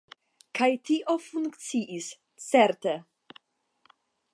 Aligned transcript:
Kaj 0.59 0.69
tio 0.87 1.15
funkciis, 1.27 2.09
certe. 2.49 2.97